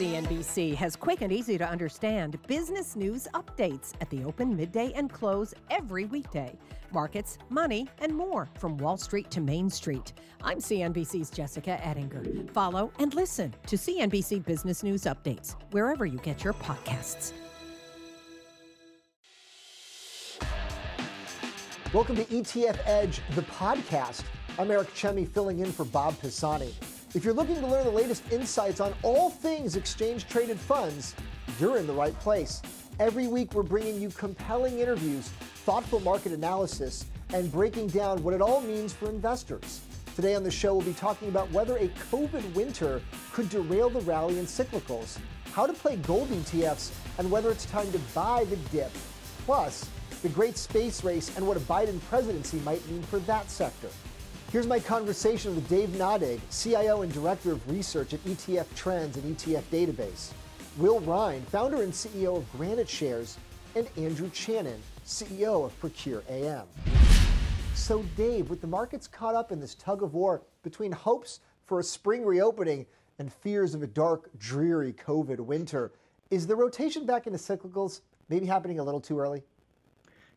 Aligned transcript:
CNBC 0.00 0.74
has 0.76 0.96
quick 0.96 1.20
and 1.20 1.30
easy 1.30 1.58
to 1.58 1.68
understand 1.68 2.38
business 2.46 2.96
news 2.96 3.28
updates 3.34 3.92
at 4.00 4.08
the 4.08 4.24
open, 4.24 4.56
midday, 4.56 4.94
and 4.96 5.12
close 5.12 5.52
every 5.68 6.06
weekday. 6.06 6.56
Markets, 6.90 7.36
money, 7.50 7.86
and 7.98 8.16
more 8.16 8.48
from 8.58 8.78
Wall 8.78 8.96
Street 8.96 9.30
to 9.30 9.42
Main 9.42 9.68
Street. 9.68 10.14
I'm 10.42 10.56
CNBC's 10.56 11.28
Jessica 11.28 11.78
Ettinger. 11.86 12.50
Follow 12.54 12.90
and 12.98 13.12
listen 13.12 13.52
to 13.66 13.76
CNBC 13.76 14.42
Business 14.46 14.82
News 14.82 15.02
Updates 15.02 15.54
wherever 15.70 16.06
you 16.06 16.16
get 16.20 16.42
your 16.42 16.54
podcasts. 16.54 17.34
Welcome 21.92 22.16
to 22.16 22.24
ETF 22.24 22.78
Edge, 22.86 23.20
the 23.34 23.42
podcast. 23.42 24.22
I'm 24.58 24.70
Eric 24.70 24.94
Chemi 24.94 25.28
filling 25.28 25.58
in 25.58 25.70
for 25.70 25.84
Bob 25.84 26.18
Pisani. 26.20 26.72
If 27.12 27.24
you're 27.24 27.34
looking 27.34 27.56
to 27.56 27.66
learn 27.66 27.82
the 27.82 27.90
latest 27.90 28.22
insights 28.30 28.78
on 28.78 28.94
all 29.02 29.30
things 29.30 29.74
exchange 29.74 30.28
traded 30.28 30.60
funds, 30.60 31.16
you're 31.58 31.76
in 31.76 31.88
the 31.88 31.92
right 31.92 32.16
place. 32.20 32.62
Every 33.00 33.26
week, 33.26 33.52
we're 33.52 33.64
bringing 33.64 34.00
you 34.00 34.10
compelling 34.10 34.78
interviews, 34.78 35.28
thoughtful 35.64 35.98
market 36.00 36.30
analysis, 36.30 37.06
and 37.34 37.50
breaking 37.50 37.88
down 37.88 38.22
what 38.22 38.32
it 38.32 38.40
all 38.40 38.60
means 38.60 38.92
for 38.92 39.08
investors. 39.08 39.80
Today 40.14 40.36
on 40.36 40.44
the 40.44 40.52
show, 40.52 40.76
we'll 40.76 40.86
be 40.86 40.92
talking 40.92 41.28
about 41.28 41.50
whether 41.50 41.76
a 41.78 41.88
COVID 42.12 42.54
winter 42.54 43.02
could 43.32 43.48
derail 43.48 43.90
the 43.90 44.02
rally 44.02 44.38
in 44.38 44.44
cyclicals, 44.46 45.18
how 45.52 45.66
to 45.66 45.72
play 45.72 45.96
gold 45.96 46.28
ETFs, 46.28 46.92
and 47.18 47.28
whether 47.28 47.50
it's 47.50 47.66
time 47.66 47.90
to 47.90 47.98
buy 48.14 48.44
the 48.44 48.56
dip. 48.70 48.92
Plus, 49.46 49.84
the 50.22 50.28
great 50.28 50.56
space 50.56 51.02
race 51.02 51.36
and 51.36 51.44
what 51.44 51.56
a 51.56 51.60
Biden 51.60 52.00
presidency 52.02 52.60
might 52.60 52.88
mean 52.88 53.02
for 53.02 53.18
that 53.20 53.50
sector. 53.50 53.88
Here's 54.50 54.66
my 54.66 54.80
conversation 54.80 55.54
with 55.54 55.68
Dave 55.68 55.90
Nadig, 55.90 56.40
CIO 56.50 57.02
and 57.02 57.12
Director 57.12 57.52
of 57.52 57.70
Research 57.70 58.14
at 58.14 58.24
ETF 58.24 58.66
Trends 58.74 59.16
and 59.16 59.36
ETF 59.36 59.62
Database, 59.70 60.32
Will 60.76 60.98
Rhind, 60.98 61.46
founder 61.46 61.82
and 61.82 61.92
CEO 61.92 62.38
of 62.38 62.50
Granite 62.50 62.88
Shares, 62.88 63.36
and 63.76 63.88
Andrew 63.96 64.28
Chanin, 64.30 64.80
CEO 65.06 65.64
of 65.64 65.78
Procure 65.78 66.24
AM. 66.28 66.66
So, 67.76 68.02
Dave, 68.16 68.50
with 68.50 68.60
the 68.60 68.66
markets 68.66 69.06
caught 69.06 69.36
up 69.36 69.52
in 69.52 69.60
this 69.60 69.76
tug 69.76 70.02
of 70.02 70.14
war 70.14 70.42
between 70.64 70.90
hopes 70.90 71.38
for 71.64 71.78
a 71.78 71.84
spring 71.84 72.24
reopening 72.24 72.86
and 73.20 73.32
fears 73.32 73.76
of 73.76 73.84
a 73.84 73.86
dark, 73.86 74.36
dreary 74.36 74.92
COVID 74.94 75.38
winter, 75.38 75.92
is 76.32 76.48
the 76.48 76.56
rotation 76.56 77.06
back 77.06 77.28
into 77.28 77.38
cyclicals 77.38 78.00
maybe 78.28 78.46
happening 78.46 78.80
a 78.80 78.82
little 78.82 79.00
too 79.00 79.20
early? 79.20 79.44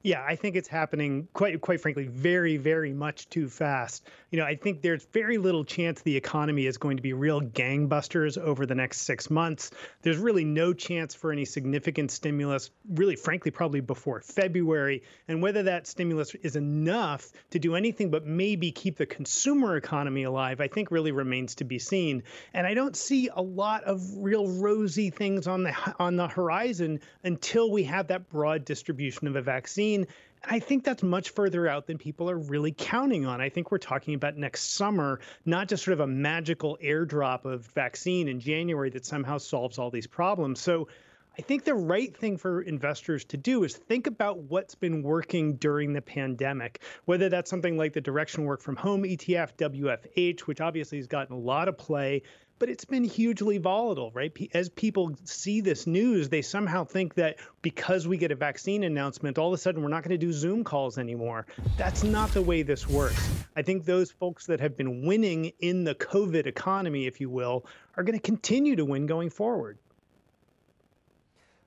Yeah, 0.06 0.22
I 0.28 0.36
think 0.36 0.58
it's 0.58 0.68
happening 0.68 1.30
quite 1.32 1.62
quite 1.62 1.80
frankly 1.80 2.08
very 2.08 2.58
very 2.58 2.92
much 2.92 3.30
too 3.30 3.48
fast. 3.48 4.06
You 4.32 4.40
know, 4.40 4.46
I 4.46 4.56
think 4.56 4.82
there's 4.82 5.06
very 5.14 5.38
little 5.38 5.64
chance 5.64 6.02
the 6.02 6.18
economy 6.18 6.66
is 6.66 6.78
going 6.78 6.98
to 6.98 7.04
be 7.04 7.14
real 7.14 7.40
gangbusters 7.40 8.38
over 8.38 8.66
the 8.66 8.76
next 8.76 9.02
6 9.02 9.30
months. 9.30 9.72
There's 10.02 10.18
really 10.18 10.44
no 10.44 10.74
chance 10.74 11.16
for 11.16 11.32
any 11.32 11.46
significant 11.46 12.12
stimulus 12.12 12.70
really 12.90 13.16
frankly 13.16 13.50
probably 13.50 13.80
before 13.80 14.20
February 14.20 15.04
and 15.30 15.42
whether 15.42 15.64
that 15.64 15.88
stimulus 15.88 16.36
is 16.36 16.58
enough 16.58 17.32
to 17.52 17.60
do 17.60 17.76
anything 17.76 18.12
but 18.12 18.26
maybe 18.26 18.74
keep 18.74 18.98
the 18.98 19.06
consumer 19.06 19.78
economy 19.78 20.24
alive, 20.24 20.60
I 20.60 20.68
think 20.68 20.92
really 20.92 21.14
remains 21.14 21.56
to 21.56 21.64
be 21.64 21.80
seen. 21.80 22.24
And 22.54 22.68
I 22.68 22.74
don't 22.74 22.98
see 22.98 23.30
a 23.34 23.42
lot 23.42 23.86
of 23.86 24.02
real 24.18 24.50
rosy 24.50 25.12
things 25.12 25.48
on 25.48 25.64
the 25.64 25.74
on 25.98 26.18
the 26.18 26.28
horizon 26.28 27.00
until 27.24 27.72
we 27.72 27.86
have 27.86 28.08
that 28.08 28.30
broad 28.30 28.66
distribution 28.66 29.28
of 29.28 29.38
a 29.38 29.42
vaccine 29.42 29.93
vaccine. 30.02 30.16
I 30.46 30.60
think 30.60 30.84
that's 30.84 31.04
much 31.04 31.30
further 31.30 31.70
out 31.70 31.88
than 31.88 31.98
people 31.98 32.30
are 32.30 32.38
really 32.38 32.74
counting 32.78 33.26
on. 33.26 33.40
I 33.40 33.48
think 33.48 33.72
we're 33.72 33.78
talking 33.78 34.14
about 34.14 34.36
next 34.36 34.74
summer, 34.74 35.22
not 35.46 35.70
just 35.70 35.86
sort 35.86 35.94
of 35.94 36.02
a 36.02 36.08
magical 36.08 36.78
airdrop 36.84 37.46
of 37.46 37.66
vaccine 37.68 38.28
in 38.28 38.42
January 38.42 38.90
that 38.90 39.06
somehow 39.06 39.38
solves 39.38 39.80
all 39.80 39.90
these 39.90 40.08
problems. 40.08 40.60
So 40.60 40.90
I 41.36 41.42
think 41.42 41.64
the 41.64 41.74
right 41.74 42.16
thing 42.16 42.38
for 42.38 42.62
investors 42.62 43.26
to 43.26 43.38
do 43.38 43.64
is 43.64 43.76
think 43.76 44.06
about 44.06 44.38
what's 44.38 44.76
been 44.76 45.02
working 45.02 45.56
during 45.56 45.92
the 45.92 46.02
pandemic, 46.02 46.84
whether 47.06 47.28
that's 47.28 47.50
something 47.50 47.76
like 47.76 47.94
the 47.94 48.04
Direxion 48.04 48.46
work 48.46 48.62
from 48.62 48.76
home 48.76 49.02
ETF, 49.02 49.56
WFH, 49.58 50.42
which 50.42 50.62
obviously 50.62 51.00
has 51.00 51.08
gotten 51.08 51.36
a 51.36 51.40
lot 51.40 51.68
of 51.68 51.76
play, 51.76 52.22
but 52.60 52.70
it's 52.70 52.86
been 52.86 53.04
hugely 53.04 53.58
volatile, 53.58 54.12
right? 54.14 54.32
As 54.54 54.70
people 54.70 55.16
see 55.24 55.60
this 55.60 55.88
news, 55.88 56.30
they 56.30 56.44
somehow 56.44 56.84
think 56.84 57.16
that 57.16 57.40
because 57.64 58.08
we 58.08 58.18
get 58.18 58.32
a 58.32 58.36
vaccine 58.36 58.84
announcement, 58.84 59.40
all 59.40 59.48
of 59.48 59.54
a 59.56 59.58
sudden 59.58 59.82
we're 59.82 59.90
not 59.90 60.04
going 60.04 60.18
to 60.18 60.24
do 60.24 60.32
Zoom 60.32 60.64
calls 60.64 61.00
anymore. 61.00 61.48
That's 61.78 62.04
not 62.04 62.30
the 62.30 62.44
way 62.44 62.62
this 62.62 62.88
works. 62.88 63.28
I 63.56 63.64
think 63.64 63.86
those 63.86 64.12
folks 64.12 64.46
that 64.46 64.60
have 64.60 64.78
been 64.78 65.04
winning 65.04 65.52
in 65.62 65.84
the 65.84 65.96
COVID 65.96 66.46
economy, 66.46 67.08
if 67.08 67.20
you 67.20 67.32
will, 67.32 67.66
are 67.98 68.04
going 68.04 68.18
to 68.18 68.24
continue 68.24 68.76
to 68.76 68.86
win 68.86 69.08
going 69.08 69.32
forward. 69.32 69.80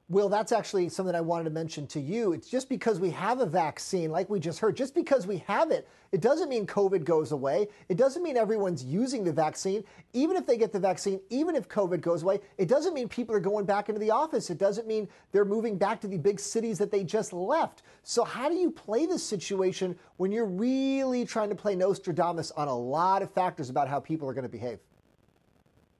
Will, 0.09 0.29
that's 0.29 0.53
actually 0.53 0.89
something 0.89 1.17
I 1.17 1.21
wanted 1.21 1.45
to 1.45 1.51
mention 1.51 1.89
to 1.89 2.01
you. 2.01 2.33
It's 2.33 2.49
just 2.49 2.69
because 2.69 3.01
we 3.01 3.11
have 3.11 3.41
a 3.41 3.47
vaccine, 3.47 4.13
like 4.13 4.31
we 4.31 4.39
just 4.39 4.61
heard, 4.61 4.77
just 4.77 4.95
because 4.95 5.27
we 5.27 5.39
have 5.49 5.73
it, 5.73 5.89
it 6.13 6.21
doesn't 6.21 6.49
mean 6.49 6.65
COVID 6.65 7.03
goes 7.03 7.33
away. 7.33 7.67
It 7.89 7.97
doesn't 7.97 8.23
mean 8.23 8.37
everyone's 8.37 8.85
using 8.85 9.25
the 9.25 9.33
vaccine. 9.33 9.83
Even 10.13 10.37
if 10.37 10.47
they 10.47 10.57
get 10.57 10.73
the 10.73 10.79
vaccine, 10.79 11.19
even 11.31 11.57
if 11.57 11.69
COVID 11.69 12.03
goes 12.03 12.23
away, 12.23 12.39
it 12.57 12.69
doesn't 12.69 12.95
mean 12.95 13.09
people 13.09 13.35
are 13.35 13.41
going 13.41 13.67
back 13.67 13.89
into 13.89 13.99
the 13.99 14.13
office. 14.13 14.49
It 14.49 14.59
doesn't 14.59 14.87
mean 14.87 15.09
they're 15.33 15.45
moving 15.45 15.77
back 15.77 16.01
to 16.03 16.07
the 16.07 16.19
big 16.19 16.39
cities 16.39 16.79
that 16.79 16.93
they 16.93 17.03
just 17.03 17.33
left. 17.33 17.83
So, 18.05 18.23
how 18.23 18.49
do 18.49 18.55
you 18.55 18.71
play 18.71 19.07
this 19.07 19.25
situation 19.25 19.99
when 20.19 20.31
you're 20.31 20.47
really 20.47 21.25
trying 21.25 21.49
to 21.49 21.57
play 21.57 21.75
Nostradamus 21.75 22.53
on 22.53 22.69
a 22.69 22.79
lot 22.79 23.23
of 23.23 23.33
factors 23.33 23.71
about 23.71 23.89
how 23.89 23.99
people 23.99 24.29
are 24.29 24.35
going 24.35 24.45
to 24.45 24.49
behave? 24.49 24.79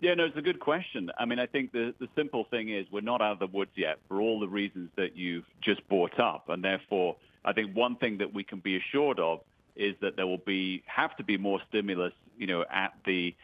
Yeah, 0.01 0.13
no, 0.15 0.27
it's 0.27 0.37
a 0.37 0.43
good 0.43 0.61
question. 0.61 1.11
I 1.19 1.25
mean, 1.25 1.39
I 1.39 1.47
think 1.47 1.73
the, 1.73 1.95
the 1.99 2.09
simple 2.15 2.45
thing 2.45 2.69
is 2.69 2.87
we're 2.93 3.01
not 3.01 3.23
out 3.23 3.33
of 3.33 3.39
the 3.39 3.47
woods 3.47 3.71
yet 3.77 3.99
for 4.09 4.21
all 4.21 4.39
the 4.39 4.49
reasons 4.49 4.91
that 4.97 5.17
you've 5.17 5.47
just 5.63 5.87
brought 5.89 6.21
up. 6.21 6.49
And 6.49 6.63
therefore, 6.63 7.17
I 7.45 7.55
think 7.55 7.75
one 7.75 7.97
thing 7.97 8.19
that 8.19 8.35
we 8.35 8.45
can 8.45 8.59
be 8.59 8.77
assured 8.77 9.19
of 9.19 9.41
is 9.75 9.95
that 10.03 10.17
there 10.17 10.27
will 10.27 10.37
be 10.39 10.83
have 10.87 11.17
to 11.17 11.25
be 11.25 11.39
more 11.39 11.61
stimulus, 11.69 12.13
you 12.37 12.47
know, 12.47 12.65
at 12.71 12.93
the 13.07 13.35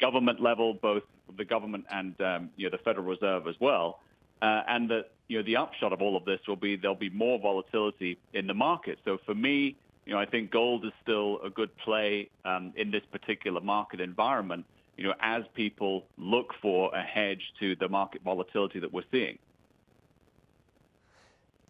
government 0.00 0.40
level, 0.40 0.74
both 0.74 1.02
the 1.36 1.44
government 1.46 1.86
and 1.90 2.20
um, 2.20 2.50
you 2.56 2.68
know 2.68 2.76
the 2.76 2.82
Federal 2.82 3.06
Reserve 3.06 3.46
as 3.46 3.54
well, 3.58 4.00
uh, 4.42 4.62
and 4.68 4.90
that 4.90 5.10
you 5.28 5.38
know 5.38 5.44
the 5.44 5.56
upshot 5.56 5.92
of 5.92 6.02
all 6.02 6.16
of 6.16 6.24
this 6.24 6.40
will 6.46 6.56
be 6.56 6.76
there'll 6.76 6.94
be 6.96 7.10
more 7.10 7.38
volatility 7.38 8.18
in 8.34 8.46
the 8.46 8.54
market. 8.54 8.98
So 9.04 9.18
for 9.24 9.34
me, 9.34 9.76
you 10.04 10.12
know, 10.12 10.18
I 10.18 10.26
think 10.26 10.50
gold 10.50 10.84
is 10.84 10.92
still 11.02 11.40
a 11.42 11.50
good 11.50 11.74
play 11.78 12.28
um, 12.44 12.72
in 12.76 12.90
this 12.90 13.02
particular 13.10 13.60
market 13.60 14.00
environment 14.00 14.66
you 15.02 15.08
know, 15.08 15.14
as 15.20 15.42
people 15.54 16.04
look 16.16 16.54
for 16.62 16.94
a 16.94 17.02
hedge 17.02 17.42
to 17.58 17.74
the 17.74 17.88
market 17.88 18.22
volatility 18.22 18.78
that 18.78 18.92
we're 18.92 19.02
seeing. 19.10 19.36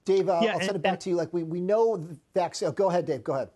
Dave, 0.04 0.28
uh, 0.28 0.40
yeah, 0.42 0.52
I'll 0.52 0.60
send 0.60 0.76
it 0.76 0.82
back 0.82 0.92
and, 0.92 1.00
to 1.00 1.10
you. 1.10 1.16
Like 1.16 1.32
we, 1.32 1.42
we 1.42 1.58
know 1.58 1.96
the 1.96 2.18
vaccine. 2.34 2.68
Oh, 2.68 2.72
go 2.72 2.90
ahead, 2.90 3.06
Dave. 3.06 3.24
Go 3.24 3.32
ahead. 3.32 3.48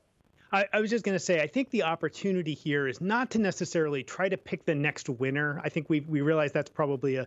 I, 0.51 0.65
I, 0.73 0.81
was 0.81 0.89
just 0.89 1.05
going 1.05 1.15
to 1.15 1.23
say, 1.23 1.43
I 1.43 1.47
think 1.47 1.69
the 1.71 1.83
opportunity 1.83 2.55
here 2.55 2.89
is 2.89 3.03
not 3.03 3.31
to 3.33 3.39
necessarily 3.39 4.03
try 4.03 4.31
to 4.31 4.39
pick 4.39 4.65
the 4.65 4.75
next 4.75 5.11
winner. 5.11 5.61
I 5.63 5.69
think 5.69 5.91
we 5.91 6.01
we 6.01 6.23
realize 6.23 6.53
that's 6.53 6.71
probably 6.71 7.17
a 7.17 7.27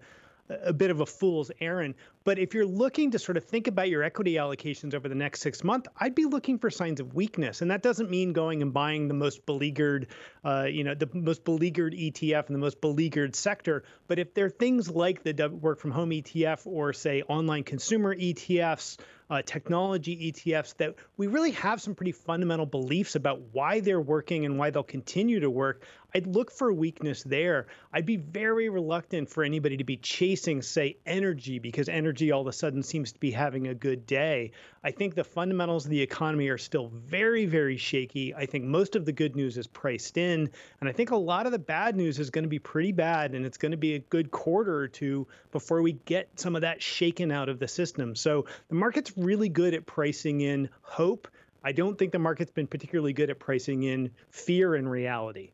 a 0.50 0.74
bit 0.74 0.90
of 0.90 1.02
a 1.02 1.06
fool's 1.06 1.52
errand. 1.62 1.94
But 2.30 2.38
if 2.38 2.54
you're 2.54 2.64
looking 2.64 3.10
to 3.10 3.18
sort 3.18 3.38
of 3.38 3.46
think 3.46 3.66
about 3.66 3.90
your 3.90 4.04
equity 4.04 4.36
allocations 4.36 4.94
over 4.94 5.10
the 5.10 5.16
next 5.16 5.42
six 5.42 5.64
months, 5.64 5.90
I'd 5.98 6.14
be 6.14 6.26
looking 6.26 6.60
for 6.60 6.70
signs 6.70 7.00
of 7.00 7.16
weakness. 7.16 7.64
And 7.64 7.72
that 7.72 7.82
doesn't 7.82 8.12
mean 8.12 8.34
going 8.34 8.62
and 8.62 8.72
buying 8.72 9.08
the 9.08 9.16
most 9.16 9.48
beleaguered, 9.48 10.10
uh, 10.46 10.68
you 10.70 10.84
know, 10.84 10.94
the 10.94 11.10
most 11.12 11.44
beleaguered 11.44 11.96
ETF 11.96 12.46
and 12.46 12.54
the 12.54 12.60
most 12.60 12.82
beleaguered 12.82 13.36
sector. 13.36 13.84
But 14.08 14.20
if 14.20 14.36
there 14.36 14.46
are 14.46 14.52
things 14.52 14.92
like 14.92 15.24
the 15.24 15.50
work 15.50 15.80
from 15.80 15.90
home 15.90 16.12
ETF 16.12 16.68
or, 16.68 16.94
say, 16.94 17.24
online 17.24 17.64
consumer 17.64 18.16
ETFs, 18.16 18.98
uh, 19.30 19.42
technology 19.44 20.32
ETFs 20.32 20.76
that 20.78 20.96
we 21.18 21.28
really 21.28 21.52
have 21.52 21.82
some 21.82 21.94
pretty 21.94 22.12
fundamental 22.12 22.66
beliefs 22.66 23.16
about 23.16 23.42
why 23.52 23.80
they're 23.80 24.02
working 24.02 24.46
and 24.46 24.58
why 24.58 24.72
they'll 24.72 24.84
continue 24.84 25.40
to 25.40 25.50
work. 25.50 25.84
I'd 26.16 26.26
look 26.26 26.52
for 26.52 26.74
weakness 26.74 27.22
there. 27.22 27.68
I'd 27.94 28.08
be 28.08 28.18
very 28.18 28.70
reluctant 28.70 29.30
for 29.30 29.44
anybody 29.44 29.78
to 29.78 29.84
be 29.84 29.98
chasing, 29.98 30.64
say, 30.64 30.98
energy 31.06 31.60
because 31.60 31.88
energy 31.88 32.19
all 32.32 32.42
of 32.42 32.48
a 32.48 32.54
sudden 32.54 32.84
seems 32.84 33.12
to 33.12 33.20
be 33.20 33.32
having 33.32 33.68
a 33.68 33.74
good 33.74 34.06
day. 34.06 34.52
I 34.84 34.92
think 34.92 35.16
the 35.16 35.24
fundamentals 35.24 35.86
of 35.86 35.92
the 35.92 36.02
economy 36.02 36.50
are 36.50 36.58
still 36.58 36.88
very, 36.90 37.46
very 37.46 37.78
shaky. 37.78 38.36
I 38.36 38.46
think 38.46 38.66
most 38.66 38.96
of 38.96 39.06
the 39.06 39.12
good 39.12 39.36
news 39.36 39.58
is 39.58 39.68
priced 39.68 40.18
in. 40.18 40.50
And 40.80 40.90
I 40.90 40.92
think 40.92 41.12
a 41.12 41.16
lot 41.16 41.46
of 41.46 41.52
the 41.52 41.60
bad 41.60 41.96
news 41.96 42.20
is 42.20 42.30
going 42.30 42.44
to 42.44 42.50
be 42.50 42.60
pretty 42.60 42.92
bad. 42.92 43.34
And 43.34 43.46
it's 43.46 43.58
going 43.58 43.72
to 43.72 43.78
be 43.78 43.96
a 43.96 44.00
good 44.00 44.32
quarter 44.32 44.76
or 44.76 44.88
two 44.88 45.28
before 45.52 45.82
we 45.82 45.94
get 45.94 46.30
some 46.36 46.56
of 46.56 46.62
that 46.62 46.82
shaken 46.82 47.32
out 47.32 47.50
of 47.50 47.60
the 47.60 47.68
system. 47.68 48.16
So 48.16 48.46
the 48.68 48.76
market's 48.76 49.18
really 49.18 49.50
good 49.50 49.74
at 49.74 49.86
pricing 49.86 50.42
in 50.42 50.70
hope. 50.82 51.28
I 51.64 51.72
don't 51.72 51.98
think 51.98 52.12
the 52.12 52.20
market's 52.20 52.52
been 52.52 52.68
particularly 52.68 53.14
good 53.14 53.30
at 53.30 53.40
pricing 53.40 53.84
in 53.84 54.12
fear 54.30 54.76
and 54.76 54.90
reality. 54.90 55.52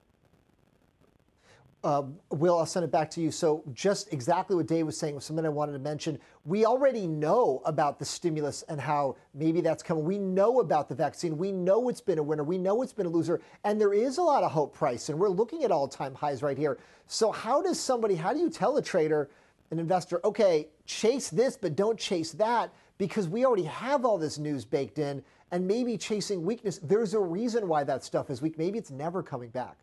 Uh, 1.85 2.01
Will, 2.31 2.57
I'll 2.57 2.65
send 2.65 2.83
it 2.83 2.91
back 2.91 3.11
to 3.11 3.21
you. 3.21 3.29
So, 3.29 3.61
just 3.71 4.11
exactly 4.11 4.55
what 4.55 4.65
Dave 4.65 4.87
was 4.87 4.97
saying 4.97 5.13
was 5.13 5.23
something 5.23 5.45
I 5.45 5.49
wanted 5.49 5.73
to 5.73 5.79
mention. 5.79 6.17
We 6.43 6.65
already 6.65 7.05
know 7.05 7.61
about 7.63 7.99
the 7.99 8.05
stimulus 8.05 8.63
and 8.69 8.81
how 8.81 9.17
maybe 9.35 9.61
that's 9.61 9.83
coming. 9.83 10.03
We 10.03 10.17
know 10.17 10.61
about 10.61 10.89
the 10.89 10.95
vaccine. 10.95 11.37
We 11.37 11.51
know 11.51 11.87
it's 11.87 12.01
been 12.01 12.17
a 12.17 12.23
winner. 12.23 12.43
We 12.43 12.57
know 12.57 12.81
it's 12.81 12.91
been 12.91 13.05
a 13.05 13.09
loser. 13.09 13.39
And 13.63 13.79
there 13.79 13.93
is 13.93 14.17
a 14.17 14.23
lot 14.23 14.41
of 14.41 14.51
hope 14.51 14.73
price. 14.73 15.09
And 15.09 15.19
we're 15.19 15.29
looking 15.29 15.63
at 15.63 15.69
all 15.69 15.87
time 15.87 16.15
highs 16.15 16.41
right 16.41 16.57
here. 16.57 16.79
So, 17.05 17.31
how 17.31 17.61
does 17.61 17.79
somebody, 17.79 18.15
how 18.15 18.33
do 18.33 18.39
you 18.39 18.49
tell 18.49 18.77
a 18.77 18.81
trader, 18.81 19.29
an 19.69 19.77
investor, 19.77 20.19
okay, 20.25 20.69
chase 20.87 21.29
this, 21.29 21.55
but 21.55 21.75
don't 21.75 21.99
chase 21.99 22.31
that 22.31 22.73
because 22.97 23.27
we 23.27 23.45
already 23.45 23.65
have 23.65 24.05
all 24.05 24.17
this 24.17 24.39
news 24.39 24.65
baked 24.65 24.97
in 24.97 25.23
and 25.51 25.67
maybe 25.67 25.99
chasing 25.99 26.43
weakness. 26.43 26.79
There's 26.81 27.13
a 27.13 27.19
reason 27.19 27.67
why 27.67 27.83
that 27.83 28.03
stuff 28.03 28.31
is 28.31 28.41
weak. 28.41 28.57
Maybe 28.57 28.79
it's 28.79 28.89
never 28.89 29.21
coming 29.21 29.49
back. 29.49 29.77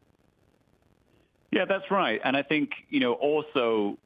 Yeah, 1.52 1.66
that's 1.66 1.90
right. 1.90 2.20
And 2.24 2.36
I 2.36 2.42
think, 2.42 2.70
you 2.88 2.98
know, 2.98 3.12
also 3.12 3.98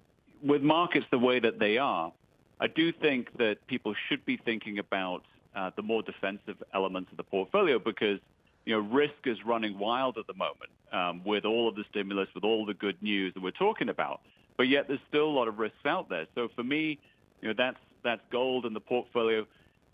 with 0.42 0.62
markets 0.62 1.06
the 1.10 1.18
way 1.18 1.38
that 1.38 1.58
they 1.58 1.78
are, 1.78 2.12
I 2.60 2.66
do 2.66 2.92
think 2.92 3.36
that 3.38 3.64
people 3.68 3.94
should 4.08 4.24
be 4.26 4.36
thinking 4.36 4.78
about 4.78 5.22
uh, 5.54 5.70
the 5.76 5.82
more 5.82 6.02
defensive 6.02 6.62
elements 6.74 7.10
of 7.12 7.16
the 7.16 7.22
portfolio 7.22 7.78
because, 7.78 8.18
you 8.64 8.74
know, 8.74 8.80
risk 8.80 9.14
is 9.24 9.38
running 9.46 9.78
wild 9.78 10.18
at 10.18 10.26
the 10.26 10.34
moment 10.34 10.70
um, 10.92 11.22
with 11.24 11.44
all 11.44 11.68
of 11.68 11.76
the 11.76 11.84
stimulus, 11.88 12.28
with 12.34 12.44
all 12.44 12.66
the 12.66 12.74
good 12.74 13.00
news 13.00 13.32
that 13.34 13.42
we're 13.42 13.52
talking 13.52 13.88
about. 13.88 14.20
But 14.56 14.68
yet 14.68 14.88
there's 14.88 15.00
still 15.08 15.26
a 15.26 15.30
lot 15.30 15.46
of 15.46 15.58
risks 15.58 15.86
out 15.86 16.08
there. 16.08 16.26
So 16.34 16.48
for 16.56 16.64
me, 16.64 16.98
you 17.40 17.48
know, 17.48 17.54
that's 17.56 17.78
that's 18.02 18.22
gold 18.32 18.66
in 18.66 18.72
the 18.72 18.80
portfolio. 18.80 19.46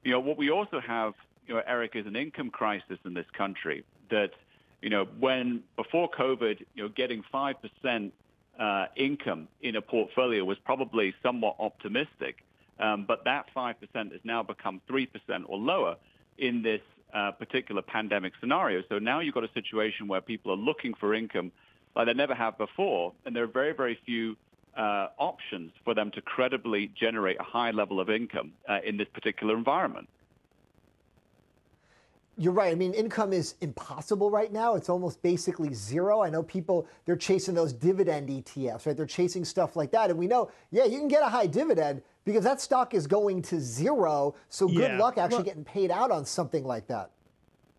You 0.04 0.12
know, 0.12 0.20
what 0.20 0.38
we 0.38 0.50
also 0.50 0.80
have, 0.80 1.14
you 1.46 1.54
know, 1.54 1.62
Eric, 1.66 1.92
is 1.96 2.06
an 2.06 2.16
income 2.16 2.50
crisis 2.50 2.98
in 3.04 3.14
this 3.14 3.26
country 3.36 3.84
that 4.10 4.30
you 4.82 4.90
know, 4.90 5.06
when 5.18 5.62
before 5.76 6.10
COVID, 6.10 6.60
you 6.74 6.82
know, 6.82 6.88
getting 6.88 7.22
5% 7.32 8.10
uh, 8.58 8.86
income 8.96 9.48
in 9.62 9.76
a 9.76 9.82
portfolio 9.82 10.44
was 10.44 10.58
probably 10.58 11.14
somewhat 11.22 11.56
optimistic. 11.58 12.44
Um, 12.78 13.04
but 13.06 13.24
that 13.24 13.46
5% 13.54 13.76
has 13.94 14.20
now 14.24 14.42
become 14.42 14.80
3% 14.90 15.08
or 15.46 15.56
lower 15.56 15.96
in 16.36 16.62
this 16.62 16.80
uh, 17.14 17.30
particular 17.30 17.82
pandemic 17.82 18.32
scenario. 18.40 18.82
So 18.88 18.98
now 18.98 19.20
you've 19.20 19.34
got 19.34 19.44
a 19.44 19.52
situation 19.54 20.08
where 20.08 20.20
people 20.20 20.52
are 20.52 20.56
looking 20.56 20.94
for 20.94 21.14
income 21.14 21.52
like 21.94 22.06
they 22.06 22.14
never 22.14 22.34
have 22.34 22.56
before, 22.56 23.12
and 23.24 23.36
there 23.36 23.44
are 23.44 23.48
very, 23.48 23.72
very 23.72 23.98
few 24.06 24.36
uh, 24.76 25.08
options 25.18 25.72
for 25.84 25.94
them 25.94 26.10
to 26.12 26.22
credibly 26.22 26.90
generate 26.98 27.38
a 27.38 27.42
high 27.42 27.70
level 27.70 28.00
of 28.00 28.08
income 28.08 28.52
uh, 28.68 28.78
in 28.84 28.96
this 28.96 29.08
particular 29.12 29.54
environment. 29.54 30.08
You're 32.38 32.52
right. 32.52 32.72
I 32.72 32.74
mean, 32.74 32.94
income 32.94 33.32
is 33.32 33.56
impossible 33.60 34.30
right 34.30 34.50
now. 34.52 34.74
It's 34.74 34.88
almost 34.88 35.22
basically 35.22 35.74
zero. 35.74 36.22
I 36.22 36.30
know 36.30 36.42
people, 36.42 36.88
they're 37.04 37.16
chasing 37.16 37.54
those 37.54 37.72
dividend 37.72 38.28
ETFs, 38.28 38.86
right? 38.86 38.96
They're 38.96 39.06
chasing 39.06 39.44
stuff 39.44 39.76
like 39.76 39.90
that. 39.92 40.10
And 40.10 40.18
we 40.18 40.26
know, 40.26 40.50
yeah, 40.70 40.84
you 40.84 40.98
can 40.98 41.08
get 41.08 41.22
a 41.22 41.28
high 41.28 41.46
dividend 41.46 42.02
because 42.24 42.44
that 42.44 42.60
stock 42.60 42.94
is 42.94 43.06
going 43.06 43.42
to 43.42 43.60
zero. 43.60 44.34
So 44.48 44.66
good 44.66 44.92
yeah. 44.92 44.98
luck 44.98 45.18
actually 45.18 45.38
well, 45.38 45.44
getting 45.44 45.64
paid 45.64 45.90
out 45.90 46.10
on 46.10 46.24
something 46.24 46.64
like 46.64 46.86
that 46.86 47.10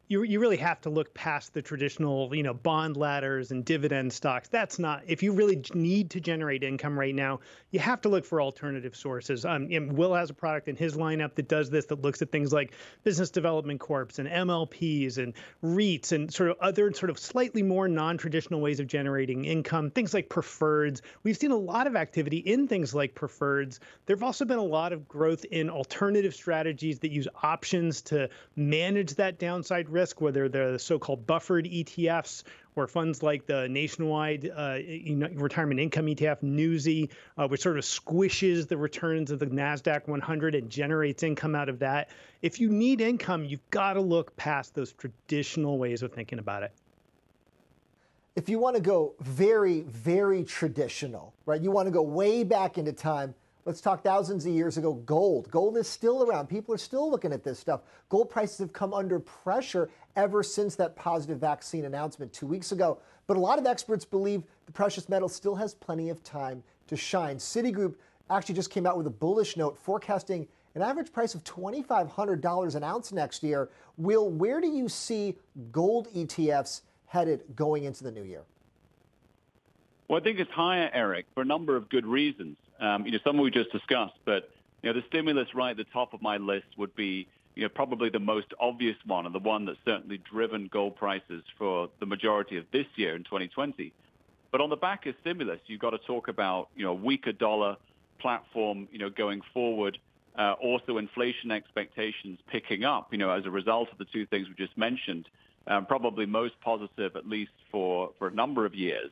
you, 0.07 0.23
you 0.23 0.39
really 0.39 0.57
have 0.57 0.81
to 0.81 0.89
look 0.89 1.13
past 1.13 1.53
the 1.53 1.61
traditional, 1.61 2.35
you 2.35 2.43
know, 2.43 2.53
bond 2.53 2.97
ladders 2.97 3.51
and 3.51 3.63
dividend 3.63 4.11
stocks. 4.11 4.49
That's 4.49 4.77
not, 4.77 5.03
if 5.07 5.23
you 5.23 5.31
really 5.33 5.63
need 5.73 6.11
to 6.11 6.19
generate 6.19 6.63
income 6.63 6.99
right 6.99 7.15
now, 7.15 7.39
you 7.71 7.79
have 7.79 8.01
to 8.01 8.09
look 8.09 8.25
for 8.25 8.41
alternative 8.41 8.95
sources. 8.95 9.45
Um, 9.45 9.69
Will 9.95 10.13
has 10.13 10.29
a 10.29 10.33
product 10.33 10.67
in 10.67 10.75
his 10.75 10.95
lineup 10.95 11.35
that 11.35 11.47
does 11.47 11.69
this, 11.69 11.85
that 11.85 12.01
looks 12.01 12.21
at 12.21 12.31
things 12.31 12.51
like 12.51 12.73
business 13.03 13.31
development 13.31 13.79
corps 13.79 14.03
and 14.17 14.27
MLPs 14.27 15.17
and 15.17 15.33
REITs 15.63 16.11
and 16.11 16.33
sort 16.33 16.49
of 16.49 16.57
other 16.59 16.91
sort 16.93 17.09
of 17.09 17.17
slightly 17.17 17.63
more 17.63 17.87
non-traditional 17.87 18.59
ways 18.59 18.79
of 18.79 18.87
generating 18.87 19.45
income, 19.45 19.89
things 19.89 20.13
like 20.13 20.27
preferreds. 20.27 21.01
We've 21.23 21.37
seen 21.37 21.51
a 21.51 21.57
lot 21.57 21.87
of 21.87 21.95
activity 21.95 22.37
in 22.37 22.67
things 22.67 22.93
like 22.93 23.15
preferreds. 23.15 23.79
There 24.05 24.15
have 24.15 24.23
also 24.23 24.43
been 24.43 24.57
a 24.57 24.63
lot 24.63 24.91
of 24.91 25.07
growth 25.07 25.45
in 25.45 25.69
alternative 25.69 26.35
strategies 26.35 26.99
that 26.99 27.11
use 27.11 27.27
options 27.41 28.01
to 28.03 28.29
manage 28.55 29.15
that 29.15 29.39
downside 29.39 29.89
risk, 29.93 30.19
whether 30.19 30.49
they're 30.49 30.73
the 30.73 30.79
so-called 30.79 31.25
buffered 31.25 31.65
ETFs 31.65 32.43
or 32.75 32.87
funds 32.87 33.23
like 33.23 33.45
the 33.45 33.69
nationwide 33.69 34.51
uh, 34.53 34.77
retirement 35.35 35.79
income 35.79 36.07
ETF, 36.07 36.41
NUSI, 36.41 37.09
uh, 37.37 37.47
which 37.47 37.61
sort 37.61 37.77
of 37.77 37.83
squishes 37.83 38.67
the 38.67 38.77
returns 38.77 39.31
of 39.31 39.39
the 39.39 39.45
NASDAQ 39.45 40.07
100 40.07 40.55
and 40.55 40.69
generates 40.69 41.23
income 41.23 41.55
out 41.55 41.69
of 41.69 41.79
that. 41.79 42.09
If 42.41 42.59
you 42.59 42.69
need 42.69 42.99
income, 42.99 43.45
you've 43.45 43.69
got 43.69 43.93
to 43.93 44.01
look 44.01 44.35
past 44.35 44.75
those 44.75 44.91
traditional 44.93 45.77
ways 45.77 46.01
of 46.01 46.11
thinking 46.11 46.39
about 46.39 46.63
it. 46.63 46.71
If 48.35 48.49
you 48.49 48.57
want 48.57 48.75
to 48.75 48.81
go 48.81 49.13
very, 49.19 49.81
very 49.81 50.43
traditional, 50.43 51.33
right? 51.45 51.61
You 51.61 51.69
want 51.69 51.85
to 51.85 51.91
go 51.91 52.01
way 52.01 52.43
back 52.43 52.79
into 52.79 52.91
time 52.91 53.35
Let's 53.65 53.79
talk 53.79 54.03
thousands 54.03 54.45
of 54.45 54.51
years 54.51 54.77
ago. 54.77 54.93
Gold. 54.93 55.49
Gold 55.49 55.77
is 55.77 55.87
still 55.87 56.23
around. 56.23 56.47
People 56.47 56.75
are 56.75 56.79
still 56.79 57.09
looking 57.09 57.31
at 57.31 57.45
this 57.45 57.57
stuff. 57.57 57.81
Gold 58.09 58.29
prices 58.29 58.57
have 58.57 58.73
come 58.73 58.93
under 58.93 59.19
pressure 59.19 59.89
ever 60.17 60.43
since 60.43 60.75
that 60.75 60.97
positive 60.97 61.39
vaccine 61.39 61.85
announcement 61.85 62.33
two 62.33 62.45
weeks 62.45 62.73
ago. 62.73 62.99
But 63.25 63.37
a 63.37 63.39
lot 63.39 63.59
of 63.59 63.65
experts 63.65 64.03
believe 64.03 64.43
the 64.65 64.73
precious 64.73 65.07
metal 65.07 65.29
still 65.29 65.55
has 65.55 65.73
plenty 65.73 66.09
of 66.09 66.21
time 66.23 66.61
to 66.87 66.97
shine. 66.97 67.37
Citigroup 67.37 67.95
actually 68.29 68.55
just 68.55 68.69
came 68.69 68.85
out 68.85 68.97
with 68.97 69.07
a 69.07 69.11
bullish 69.11 69.55
note 69.55 69.77
forecasting 69.77 70.45
an 70.75 70.81
average 70.81 71.13
price 71.13 71.33
of 71.33 71.43
$2,500 71.45 72.75
an 72.75 72.83
ounce 72.83 73.13
next 73.13 73.43
year. 73.43 73.69
Will, 73.95 74.29
where 74.29 74.59
do 74.59 74.67
you 74.67 74.89
see 74.89 75.37
gold 75.71 76.09
ETFs 76.13 76.81
headed 77.05 77.43
going 77.55 77.85
into 77.85 78.03
the 78.03 78.11
new 78.11 78.23
year? 78.23 78.41
Well, 80.09 80.19
I 80.19 80.23
think 80.23 80.39
it's 80.39 80.51
higher, 80.51 80.89
Eric, 80.93 81.27
for 81.33 81.41
a 81.41 81.45
number 81.45 81.77
of 81.77 81.87
good 81.89 82.05
reasons. 82.05 82.57
Um, 82.83 83.05
you 83.05 83.13
know, 83.13 83.19
some 83.23 83.37
we 83.37 83.49
just 83.49 83.71
discussed, 83.71 84.19
but 84.25 84.49
you 84.81 84.91
know, 84.91 84.99
the 84.99 85.05
stimulus 85.07 85.47
right 85.55 85.71
at 85.71 85.77
the 85.77 85.85
top 85.93 86.13
of 86.13 86.21
my 86.21 86.35
list 86.35 86.65
would 86.77 86.93
be, 86.95 87.25
you 87.55 87.63
know, 87.63 87.69
probably 87.69 88.09
the 88.09 88.19
most 88.19 88.47
obvious 88.59 88.97
one 89.05 89.25
and 89.25 89.33
the 89.33 89.39
one 89.39 89.65
that's 89.65 89.79
certainly 89.85 90.17
driven 90.29 90.67
gold 90.67 90.97
prices 90.97 91.43
for 91.57 91.89
the 92.01 92.05
majority 92.05 92.57
of 92.57 92.65
this 92.73 92.85
year 92.97 93.15
in 93.15 93.23
2020. 93.23 93.93
But 94.51 94.59
on 94.59 94.69
the 94.69 94.75
back 94.75 95.05
of 95.05 95.15
stimulus, 95.21 95.61
you've 95.67 95.79
got 95.79 95.91
to 95.91 95.97
talk 95.99 96.27
about, 96.27 96.67
you 96.75 96.83
know, 96.83 96.91
a 96.91 96.95
weaker 96.95 97.31
dollar 97.31 97.77
platform, 98.19 98.89
you 98.91 98.99
know, 98.99 99.09
going 99.09 99.41
forward. 99.53 99.97
Uh, 100.37 100.53
also, 100.61 100.97
inflation 100.97 101.51
expectations 101.51 102.39
picking 102.51 102.83
up, 102.83 103.13
you 103.13 103.17
know, 103.17 103.29
as 103.29 103.45
a 103.45 103.51
result 103.51 103.87
of 103.93 103.97
the 103.97 104.05
two 104.05 104.25
things 104.25 104.49
we 104.49 104.55
just 104.55 104.77
mentioned. 104.77 105.29
Um, 105.67 105.85
probably 105.85 106.25
most 106.25 106.59
positive, 106.59 107.15
at 107.15 107.29
least 107.29 107.51
for, 107.71 108.11
for 108.19 108.27
a 108.27 108.31
number 108.31 108.65
of 108.65 108.75
years. 108.75 109.09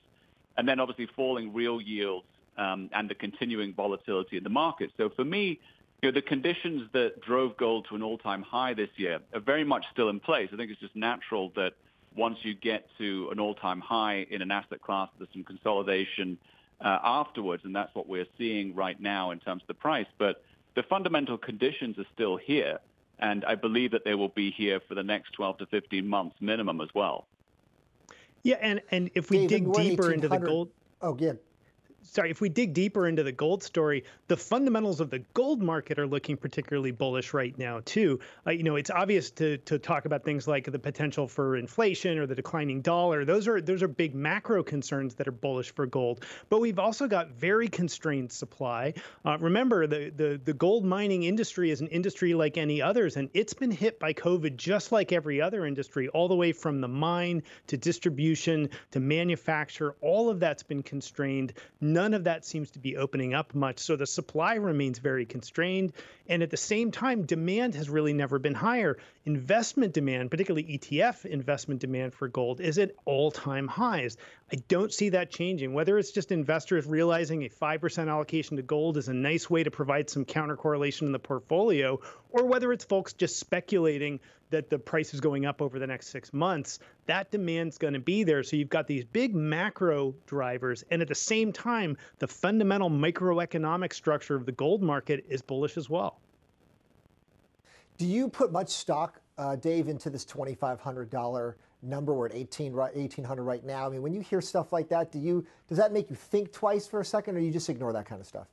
And 0.57 0.67
then 0.67 0.81
obviously 0.81 1.07
falling 1.15 1.53
real 1.53 1.79
yields 1.79 2.25
um, 2.61 2.89
and 2.93 3.09
the 3.09 3.15
continuing 3.15 3.73
volatility 3.73 4.37
in 4.37 4.43
the 4.43 4.49
market. 4.49 4.91
So 4.95 5.09
for 5.09 5.25
me, 5.25 5.59
you 6.01 6.09
know, 6.09 6.11
the 6.11 6.21
conditions 6.21 6.89
that 6.93 7.19
drove 7.21 7.57
gold 7.57 7.87
to 7.89 7.95
an 7.95 8.03
all-time 8.03 8.43
high 8.43 8.73
this 8.75 8.89
year 8.97 9.19
are 9.33 9.39
very 9.39 9.63
much 9.63 9.85
still 9.91 10.09
in 10.09 10.19
place. 10.19 10.49
I 10.53 10.57
think 10.57 10.69
it's 10.71 10.79
just 10.79 10.95
natural 10.95 11.51
that 11.55 11.73
once 12.15 12.37
you 12.43 12.53
get 12.53 12.87
to 12.99 13.29
an 13.31 13.39
all-time 13.39 13.79
high 13.79 14.27
in 14.29 14.41
an 14.41 14.51
asset 14.51 14.81
class, 14.81 15.09
there's 15.17 15.29
some 15.33 15.43
consolidation 15.43 16.37
uh, 16.79 16.99
afterwards, 17.03 17.63
and 17.65 17.75
that's 17.75 17.93
what 17.95 18.07
we're 18.07 18.27
seeing 18.37 18.75
right 18.75 18.99
now 18.99 19.31
in 19.31 19.39
terms 19.39 19.63
of 19.63 19.67
the 19.67 19.73
price. 19.73 20.07
But 20.19 20.43
the 20.75 20.83
fundamental 20.83 21.37
conditions 21.37 21.97
are 21.97 22.05
still 22.13 22.37
here, 22.37 22.79
and 23.17 23.43
I 23.45 23.55
believe 23.55 23.91
that 23.91 24.03
they 24.03 24.13
will 24.13 24.29
be 24.29 24.51
here 24.51 24.79
for 24.87 24.93
the 24.93 25.03
next 25.03 25.31
12 25.33 25.59
to 25.59 25.65
15 25.65 26.07
months 26.07 26.35
minimum 26.39 26.79
as 26.81 26.89
well. 26.93 27.25
Yeah, 28.43 28.57
and 28.61 28.81
and 28.89 29.11
if 29.13 29.29
we 29.29 29.45
David, 29.45 29.71
dig 29.71 29.73
deeper 29.73 30.11
into 30.11 30.27
the 30.27 30.37
gold, 30.37 30.69
oh 31.01 31.15
yeah, 31.19 31.33
sorry, 32.03 32.31
if 32.31 32.41
we 32.41 32.49
dig 32.49 32.73
deeper 32.73 33.07
into 33.07 33.23
the 33.23 33.31
gold 33.31 33.63
story, 33.63 34.03
the 34.27 34.37
fundamentals 34.37 34.99
of 34.99 35.09
the 35.09 35.19
gold 35.33 35.61
market 35.61 35.99
are 35.99 36.07
looking 36.07 36.37
particularly 36.37 36.91
bullish 36.91 37.33
right 37.33 37.57
now 37.57 37.81
too. 37.85 38.19
Uh, 38.45 38.51
you 38.51 38.63
know, 38.63 38.75
it's 38.75 38.89
obvious 38.89 39.31
to 39.31 39.57
to 39.59 39.79
talk 39.79 40.05
about 40.05 40.23
things 40.23 40.47
like 40.47 40.71
the 40.71 40.79
potential 40.79 41.27
for 41.27 41.55
inflation 41.55 42.17
or 42.17 42.25
the 42.25 42.35
declining 42.35 42.81
dollar. 42.81 43.25
Those 43.25 43.47
are 43.47 43.61
those 43.61 43.83
are 43.83 43.87
big 43.87 44.15
macro 44.15 44.63
concerns 44.63 45.15
that 45.15 45.27
are 45.27 45.31
bullish 45.31 45.73
for 45.73 45.85
gold. 45.85 46.25
But 46.49 46.59
we've 46.59 46.79
also 46.79 47.07
got 47.07 47.31
very 47.31 47.67
constrained 47.67 48.31
supply. 48.31 48.93
Uh, 49.25 49.37
remember, 49.39 49.87
the, 49.87 50.11
the 50.15 50.41
the 50.43 50.53
gold 50.53 50.85
mining 50.85 51.23
industry 51.23 51.71
is 51.71 51.81
an 51.81 51.87
industry 51.87 52.33
like 52.33 52.57
any 52.57 52.81
others, 52.81 53.17
and 53.17 53.29
it's 53.33 53.53
been 53.53 53.71
hit 53.71 53.99
by 53.99 54.13
COVID 54.13 54.55
just 54.55 54.91
like 54.91 55.11
every 55.11 55.41
other 55.41 55.65
industry, 55.65 56.07
all 56.09 56.27
the 56.27 56.35
way 56.35 56.51
from 56.51 56.81
the 56.81 56.87
mine 56.87 57.43
to 57.67 57.77
distribution 57.77 58.69
to 58.91 58.99
manufacture. 58.99 59.95
All 60.01 60.29
of 60.29 60.39
that's 60.39 60.63
been 60.63 60.83
constrained. 60.83 61.53
None 61.93 62.13
of 62.13 62.23
that 62.25 62.45
seems 62.45 62.71
to 62.71 62.79
be 62.79 62.97
opening 62.97 63.33
up 63.33 63.53
much. 63.53 63.79
So 63.79 63.95
the 63.95 64.05
supply 64.05 64.55
remains 64.55 64.99
very 64.99 65.25
constrained. 65.25 65.93
And 66.27 66.41
at 66.43 66.49
the 66.49 66.57
same 66.57 66.91
time, 66.91 67.25
demand 67.25 67.75
has 67.75 67.89
really 67.89 68.13
never 68.13 68.39
been 68.39 68.53
higher. 68.53 68.97
Investment 69.25 69.93
demand, 69.93 70.31
particularly 70.31 70.77
ETF 70.77 71.25
investment 71.25 71.81
demand 71.81 72.13
for 72.13 72.27
gold, 72.27 72.61
is 72.61 72.77
at 72.77 72.91
all 73.05 73.31
time 73.31 73.67
highs. 73.67 74.17
I 74.51 74.57
don't 74.67 74.93
see 74.93 75.09
that 75.09 75.31
changing. 75.31 75.73
Whether 75.73 75.97
it's 75.97 76.11
just 76.11 76.31
investors 76.31 76.85
realizing 76.85 77.43
a 77.43 77.49
5% 77.49 78.09
allocation 78.09 78.57
to 78.57 78.63
gold 78.63 78.97
is 78.97 79.07
a 79.07 79.13
nice 79.13 79.49
way 79.49 79.63
to 79.63 79.71
provide 79.71 80.09
some 80.09 80.25
counter 80.25 80.55
correlation 80.55 81.07
in 81.07 81.13
the 81.13 81.19
portfolio, 81.19 81.99
or 82.29 82.45
whether 82.45 82.71
it's 82.71 82.85
folks 82.85 83.13
just 83.13 83.39
speculating 83.39 84.19
that 84.51 84.69
the 84.69 84.77
price 84.79 85.13
is 85.13 85.19
going 85.19 85.45
up 85.45 85.61
over 85.61 85.79
the 85.79 85.87
next 85.87 86.07
six 86.07 86.31
months, 86.33 86.79
that 87.07 87.31
demand's 87.31 87.77
going 87.77 87.93
to 87.93 87.99
be 87.99 88.23
there. 88.23 88.43
So 88.43 88.55
you've 88.55 88.69
got 88.69 88.87
these 88.87 89.03
big 89.03 89.33
macro 89.35 90.13
drivers. 90.27 90.83
And 90.91 91.01
at 91.01 91.07
the 91.07 91.15
same 91.15 91.51
time, 91.51 91.97
the 92.19 92.27
fundamental 92.27 92.89
microeconomic 92.89 93.93
structure 93.93 94.35
of 94.35 94.45
the 94.45 94.51
gold 94.51 94.81
market 94.81 95.25
is 95.27 95.41
bullish 95.41 95.77
as 95.77 95.89
well. 95.89 96.19
Do 97.97 98.05
you 98.05 98.29
put 98.29 98.51
much 98.51 98.69
stock, 98.69 99.21
uh, 99.37 99.55
Dave, 99.55 99.87
into 99.87 100.09
this 100.09 100.25
$2,500 100.25 101.55
number. 101.83 102.13
We're 102.13 102.27
at 102.27 102.35
18, 102.35 102.73
1800 102.73 103.43
right 103.43 103.63
now. 103.63 103.85
I 103.85 103.89
mean, 103.89 104.01
when 104.01 104.13
you 104.13 104.21
hear 104.21 104.41
stuff 104.41 104.71
like 104.71 104.89
that, 104.89 105.11
do 105.11 105.19
you 105.19 105.45
does 105.67 105.77
that 105.77 105.91
make 105.91 106.09
you 106.09 106.15
think 106.15 106.51
twice 106.51 106.87
for 106.87 106.99
a 106.99 107.05
second, 107.05 107.37
or 107.37 107.39
you 107.39 107.51
just 107.51 107.69
ignore 107.69 107.93
that 107.93 108.05
kind 108.05 108.21
of 108.21 108.27
stuff? 108.27 108.47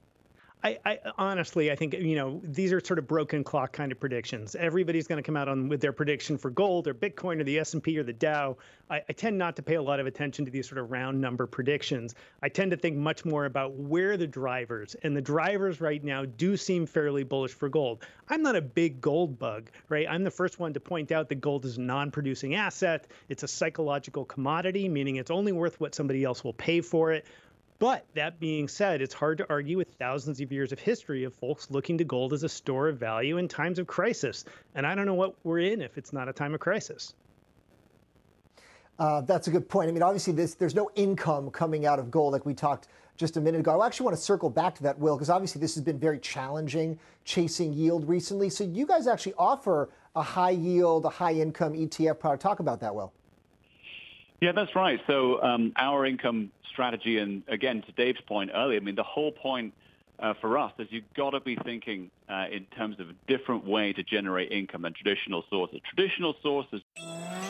I, 0.62 0.78
I, 0.84 0.98
honestly, 1.16 1.70
I 1.70 1.76
think 1.76 1.94
you 1.94 2.16
know 2.16 2.40
these 2.42 2.72
are 2.72 2.80
sort 2.80 2.98
of 2.98 3.06
broken 3.06 3.44
clock 3.44 3.72
kind 3.72 3.92
of 3.92 4.00
predictions. 4.00 4.56
Everybody's 4.56 5.06
going 5.06 5.18
to 5.18 5.22
come 5.22 5.36
out 5.36 5.48
on 5.48 5.68
with 5.68 5.80
their 5.80 5.92
prediction 5.92 6.36
for 6.36 6.50
gold 6.50 6.88
or 6.88 6.94
Bitcoin 6.94 7.40
or 7.40 7.44
the 7.44 7.60
S 7.60 7.74
and 7.74 7.82
P 7.82 7.96
or 7.96 8.02
the 8.02 8.12
Dow. 8.12 8.56
I, 8.90 9.02
I, 9.08 9.12
tend 9.12 9.38
not 9.38 9.56
to 9.56 9.62
pay 9.62 9.76
a 9.76 9.82
lot 9.82 10.00
of 10.00 10.06
attention 10.06 10.46
to 10.46 10.50
these 10.50 10.68
sort 10.68 10.78
of 10.78 10.90
round 10.90 11.20
number 11.20 11.46
predictions. 11.46 12.16
I 12.42 12.48
tend 12.48 12.72
to 12.72 12.76
think 12.76 12.96
much 12.96 13.24
more 13.24 13.44
about 13.44 13.74
where 13.74 14.16
the 14.16 14.26
drivers 14.26 14.96
and 15.02 15.16
the 15.16 15.20
drivers 15.20 15.80
right 15.80 16.02
now 16.02 16.24
do 16.24 16.56
seem 16.56 16.86
fairly 16.86 17.22
bullish 17.22 17.52
for 17.52 17.68
gold. 17.68 18.04
I'm 18.28 18.42
not 18.42 18.56
a 18.56 18.62
big 18.62 19.00
gold 19.00 19.38
bug, 19.38 19.70
right? 19.88 20.06
I'm 20.08 20.24
the 20.24 20.30
first 20.30 20.58
one 20.58 20.72
to 20.74 20.80
point 20.80 21.12
out 21.12 21.28
that 21.28 21.40
gold 21.40 21.66
is 21.66 21.76
a 21.76 21.80
non-producing 21.80 22.56
asset. 22.56 23.06
It's 23.28 23.44
a 23.44 23.48
psychological 23.48 24.24
commodity, 24.24 24.88
meaning 24.88 25.16
it's 25.16 25.30
only 25.30 25.52
worth 25.52 25.80
what 25.80 25.94
somebody 25.94 26.24
else 26.24 26.42
will 26.42 26.52
pay 26.52 26.80
for 26.80 27.12
it. 27.12 27.26
But 27.78 28.04
that 28.14 28.40
being 28.40 28.66
said, 28.66 29.00
it's 29.00 29.14
hard 29.14 29.38
to 29.38 29.46
argue 29.48 29.76
with 29.76 29.94
thousands 29.94 30.40
of 30.40 30.50
years 30.50 30.72
of 30.72 30.80
history 30.80 31.22
of 31.24 31.34
folks 31.34 31.70
looking 31.70 31.98
to 31.98 32.04
gold 32.04 32.32
as 32.32 32.42
a 32.42 32.48
store 32.48 32.88
of 32.88 32.98
value 32.98 33.36
in 33.36 33.46
times 33.46 33.78
of 33.78 33.86
crisis. 33.86 34.44
And 34.74 34.84
I 34.84 34.96
don't 34.96 35.06
know 35.06 35.14
what 35.14 35.36
we're 35.44 35.60
in 35.60 35.80
if 35.80 35.96
it's 35.96 36.12
not 36.12 36.28
a 36.28 36.32
time 36.32 36.54
of 36.54 36.60
crisis. 36.60 37.14
Uh, 38.98 39.20
that's 39.20 39.46
a 39.46 39.50
good 39.52 39.68
point. 39.68 39.88
I 39.88 39.92
mean, 39.92 40.02
obviously, 40.02 40.32
this, 40.32 40.54
there's 40.54 40.74
no 40.74 40.90
income 40.96 41.50
coming 41.50 41.86
out 41.86 42.00
of 42.00 42.10
gold 42.10 42.32
like 42.32 42.44
we 42.44 42.52
talked 42.52 42.88
just 43.16 43.36
a 43.36 43.40
minute 43.40 43.60
ago. 43.60 43.80
I 43.80 43.86
actually 43.86 44.04
want 44.06 44.16
to 44.16 44.22
circle 44.22 44.50
back 44.50 44.74
to 44.76 44.82
that, 44.82 44.98
Will, 44.98 45.16
because 45.16 45.30
obviously 45.30 45.60
this 45.60 45.76
has 45.76 45.84
been 45.84 46.00
very 46.00 46.18
challenging 46.18 46.98
chasing 47.24 47.72
yield 47.72 48.08
recently. 48.08 48.50
So 48.50 48.64
you 48.64 48.86
guys 48.86 49.06
actually 49.06 49.34
offer 49.38 49.88
a 50.16 50.22
high 50.22 50.50
yield, 50.50 51.04
a 51.04 51.10
high 51.10 51.34
income 51.34 51.74
ETF 51.74 52.18
product. 52.18 52.42
Talk 52.42 52.58
about 52.58 52.80
that, 52.80 52.92
Will. 52.92 53.12
Yeah, 54.40 54.52
that's 54.52 54.74
right. 54.76 55.00
So 55.06 55.42
um, 55.42 55.72
our 55.76 56.06
income 56.06 56.52
strategy, 56.70 57.18
and 57.18 57.42
again, 57.48 57.82
to 57.82 57.92
Dave's 57.92 58.20
point 58.20 58.50
earlier, 58.54 58.78
I 58.78 58.82
mean, 58.82 58.94
the 58.94 59.02
whole 59.02 59.32
point 59.32 59.74
uh, 60.20 60.34
for 60.40 60.58
us 60.58 60.72
is 60.78 60.88
you've 60.90 61.12
got 61.14 61.30
to 61.30 61.40
be 61.40 61.56
thinking 61.56 62.10
uh, 62.28 62.46
in 62.50 62.64
terms 62.76 63.00
of 63.00 63.08
a 63.08 63.14
different 63.26 63.64
way 63.64 63.92
to 63.92 64.02
generate 64.02 64.52
income 64.52 64.82
than 64.82 64.92
traditional 64.92 65.44
sources. 65.50 65.80
Traditional 65.94 66.34
sources. 66.42 66.82